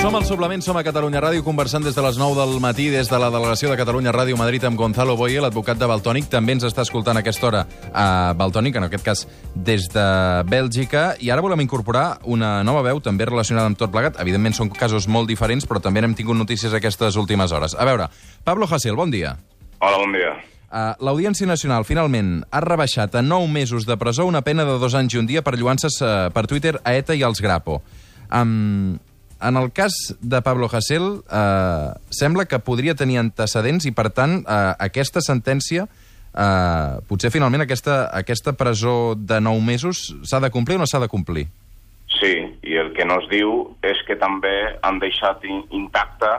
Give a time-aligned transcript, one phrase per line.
[0.00, 3.32] Suplement som a Catalunya Ràdio conversant des de les 9 del matí des de la
[3.34, 6.28] delegació de Catalunya Ràdio Madrid amb Gonzalo Boye, l'advocat de Baltònic.
[6.30, 9.24] També ens està escoltant a aquesta hora a Baltònic, en aquest cas
[9.54, 10.04] des de
[10.46, 11.16] Bèlgica.
[11.18, 14.20] I ara volem incorporar una nova veu també relacionada amb tot plegat.
[14.22, 17.74] Evidentment són casos molt diferents, però també n'hem tingut notícies aquestes últimes hores.
[17.74, 18.06] A veure,
[18.44, 19.34] Pablo Hasél, bon dia.
[19.80, 20.32] Hola, bon dia.
[20.70, 24.94] Uh, L'Audiència Nacional, finalment, ha rebaixat a 9 mesos de presó una pena de dos
[24.94, 27.82] anys i un dia per lluances uh, per Twitter a ETA i als Grapo.
[28.30, 29.00] Um,
[29.42, 34.40] en el cas de Pablo Hasél, uh, sembla que podria tenir antecedents i, per tant,
[34.44, 40.76] uh, aquesta sentència, uh, potser finalment aquesta, aquesta presó de 9 mesos s'ha de complir
[40.76, 41.48] o no s'ha de complir?
[42.20, 42.34] Sí,
[42.66, 43.50] i el que no es diu
[43.86, 46.32] és que també han deixat in intacta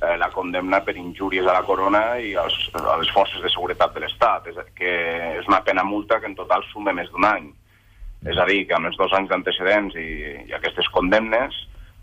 [0.00, 3.94] eh, la condemna per injúries a la corona i als, a les forces de seguretat
[3.94, 4.94] de l'Estat, és, que
[5.38, 7.50] és una pena multa que en total suma més d'un any.
[8.28, 10.08] És a dir, que amb els dos anys d'antecedents i,
[10.48, 11.56] i aquestes condemnes,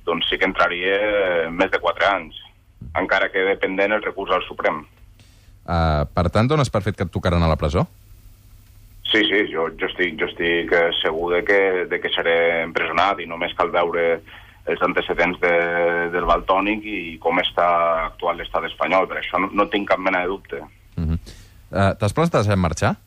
[0.07, 0.97] doncs sí que entraria
[1.51, 2.39] més de quatre anys,
[2.97, 4.83] encara que dependent el recurs al Suprem.
[5.67, 7.83] Uh, per tant, dones per fet que et tocaran a la presó?
[9.07, 13.21] Sí, sí, jo, jo estic, jo estic eh, segur de que, de que seré empresonat
[13.23, 14.17] i només cal veure
[14.67, 15.51] els antecedents de,
[16.11, 17.67] del Baltònic i com està
[18.09, 19.07] actual l'estat espanyol.
[19.07, 20.59] Per això no, no tinc cap mena de dubte.
[20.99, 21.19] Uh -huh.
[21.71, 22.97] uh, T'has plantat en marxar?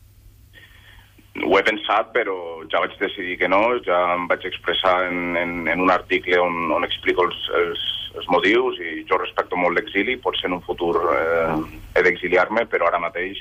[1.39, 2.35] Ho he pensat, però
[2.73, 3.63] ja vaig decidir que no.
[3.87, 7.85] Ja em vaig expressar en, en, en un article on, on explico els, els,
[8.19, 10.19] els motius i jo respecto molt l'exili.
[10.19, 11.55] Potser en un futur eh,
[11.95, 13.39] he d'exiliar-me, però ara mateix,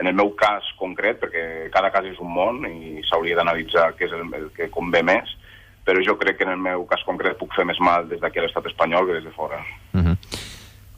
[0.00, 4.08] en el meu cas concret, perquè cada cas és un món i s'hauria d'analitzar què
[4.08, 5.32] és el, el que convé més,
[5.86, 8.40] però jo crec que en el meu cas concret puc fer més mal des d'aquí
[8.40, 9.62] a l'estat espanyol que des de fora.
[9.94, 10.16] Uh -huh.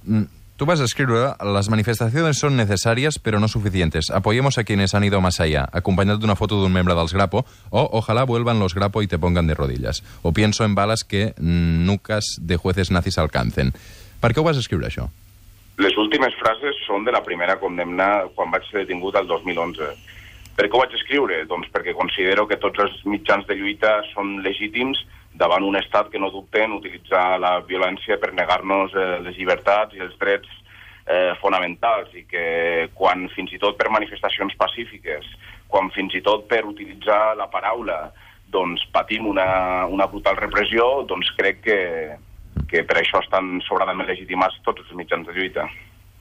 [0.05, 4.11] mm, Tú vas a escriure las manifestaciones son necesarias pero no suficientes.
[4.11, 7.13] Apoyemos a quienes han ido más allá, acompañado de una foto de un miembro dels
[7.13, 10.05] Grapo, o ojalá vuelvan los Grapo y te pongan de rodillas.
[10.23, 13.73] O pienso en balas que nucas de jueces nazis alcancen.
[14.23, 15.09] Per què ho vas escriure, això?
[15.83, 19.91] Les últimes frases són de la primera condemna quan vaig ser detingut el 2011.
[20.55, 21.41] Per què ho vaig escriure?
[21.51, 25.03] Doncs perquè considero que tots els mitjans de lluita són legítims
[25.35, 29.97] davant un estat que no dubte en utilitzar la violència per negar-nos eh, les llibertats
[29.97, 30.51] i els drets
[31.07, 32.45] eh, fonamentals i que
[32.95, 35.27] quan fins i tot per manifestacions pacífiques,
[35.69, 37.99] quan fins i tot per utilitzar la paraula
[38.55, 41.81] doncs patim una, una brutal repressió, doncs crec que,
[42.71, 45.67] que per això estan sobradament legitimats tots els mitjans de lluita.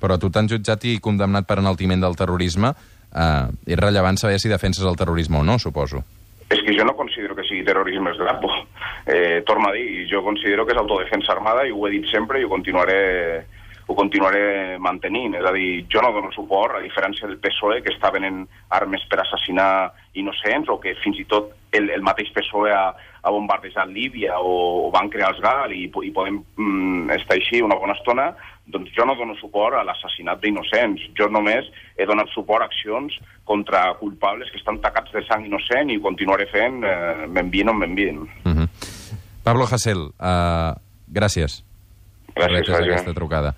[0.02, 2.74] Però tu t'han jutjat i condemnat per enaltiment del terrorisme.
[3.14, 6.02] Eh, és rellevant saber si defenses el terrorisme o no, suposo.
[6.50, 8.52] És que jo no considero que sigui terrorisme el Grapo.
[9.06, 12.40] Eh, torno a dir, jo considero que és autodefensa armada i ho he dit sempre
[12.40, 13.46] i ho continuaré,
[13.88, 15.36] ho continuaré mantenint.
[15.40, 19.04] És a dir, jo no dono suport, a diferència del PSOE, que està venent armes
[19.10, 23.90] per assassinar innocents o que fins i tot el, el mateix PSOE ha, ha bombardejat
[23.90, 27.98] Líbia o, o van crear els GAL i, i podem mm, estar així una bona
[27.98, 28.30] estona,
[28.66, 31.10] doncs jo no dono suport a l'assassinat d'innocents.
[31.18, 31.68] Jo només
[31.98, 36.48] he donat suport a accions contra culpables que estan tacats de sang innocent i continuaré
[36.52, 38.24] fent, eh, m'envien o m'envien.
[38.46, 38.68] Uh -huh.
[39.44, 40.72] Pablo Hasél, uh,
[41.12, 41.64] gràcies.
[42.34, 43.52] Gràcies, per aquesta trucada.